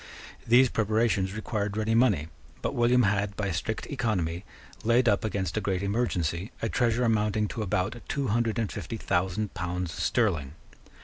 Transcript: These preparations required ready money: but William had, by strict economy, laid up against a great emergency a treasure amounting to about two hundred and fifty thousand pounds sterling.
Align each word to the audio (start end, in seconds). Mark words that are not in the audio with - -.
These 0.47 0.69
preparations 0.69 1.33
required 1.35 1.77
ready 1.77 1.93
money: 1.93 2.27
but 2.63 2.73
William 2.73 3.03
had, 3.03 3.35
by 3.37 3.51
strict 3.51 3.85
economy, 3.85 4.43
laid 4.83 5.07
up 5.07 5.23
against 5.23 5.57
a 5.57 5.61
great 5.61 5.83
emergency 5.83 6.51
a 6.59 6.69
treasure 6.69 7.03
amounting 7.03 7.47
to 7.49 7.61
about 7.61 8.01
two 8.07 8.29
hundred 8.29 8.57
and 8.57 8.71
fifty 8.71 8.97
thousand 8.97 9.53
pounds 9.53 9.93
sterling. 9.93 10.55